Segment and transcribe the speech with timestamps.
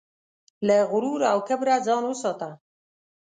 [0.67, 2.49] له غرور او کبره ځان وساته.